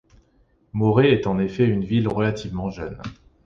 [0.73, 2.99] Morez est en effet une ville relativement jeune.